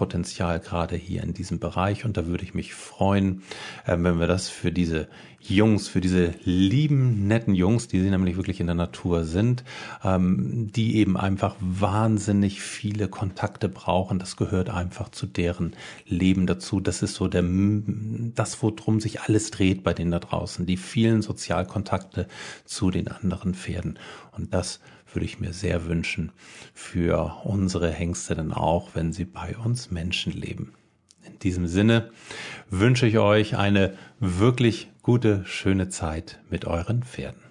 Potenzial 0.00 0.60
gerade 0.60 0.96
hier 0.96 1.22
in 1.22 1.34
diesem 1.34 1.58
Bereich 1.58 2.06
und 2.06 2.16
da 2.16 2.24
würde 2.24 2.42
ich 2.42 2.54
mich 2.54 2.72
freuen, 2.72 3.42
äh, 3.84 3.98
wenn 3.98 4.18
wir 4.18 4.26
das 4.26 4.48
für 4.48 4.72
diese 4.72 5.08
Jungs, 5.42 5.88
für 5.88 6.00
diese 6.00 6.32
lieben, 6.42 7.26
netten 7.26 7.54
Jungs, 7.54 7.86
die 7.86 8.00
sie 8.00 8.08
nämlich 8.08 8.36
wirklich 8.36 8.60
in 8.60 8.66
der 8.66 8.76
Natur 8.76 9.24
sind, 9.24 9.62
ähm, 10.02 10.72
die 10.74 10.96
eben 10.96 11.18
einfach 11.18 11.54
wahnsinnig 11.60 12.62
viele 12.62 13.08
Kontakte 13.08 13.68
brauchen. 13.68 14.18
Das 14.18 14.38
gehört 14.38 14.70
einfach 14.70 15.10
zu 15.10 15.26
deren 15.26 15.76
Leben 16.06 16.46
dazu. 16.46 16.80
Das 16.80 17.02
ist 17.02 17.14
so 17.14 17.28
der, 17.28 17.44
das, 17.44 18.62
worum 18.62 19.00
sich 19.00 19.20
alles 19.20 19.50
dreht 19.50 19.82
bei 19.82 19.92
denen 19.92 20.12
da 20.12 20.18
draußen. 20.18 20.64
Die 20.64 20.78
vielen 20.78 21.20
Sozialkontakte 21.20 22.26
zu 22.64 22.90
den 22.90 23.08
anderen 23.08 23.52
Pferden. 23.52 23.98
Und 24.32 24.54
das 24.54 24.80
würde 25.14 25.24
ich 25.24 25.40
mir 25.40 25.52
sehr 25.52 25.86
wünschen 25.86 26.32
für 26.74 27.40
unsere 27.44 27.90
Hengste 27.90 28.34
dann 28.34 28.52
auch, 28.52 28.90
wenn 28.94 29.12
sie 29.12 29.24
bei 29.24 29.56
uns 29.56 29.90
Menschen 29.90 30.32
leben. 30.32 30.74
In 31.24 31.38
diesem 31.38 31.66
Sinne 31.66 32.10
wünsche 32.68 33.06
ich 33.06 33.18
euch 33.18 33.56
eine 33.56 33.96
wirklich 34.18 34.90
gute, 35.02 35.44
schöne 35.44 35.88
Zeit 35.88 36.40
mit 36.50 36.64
euren 36.64 37.02
Pferden. 37.02 37.49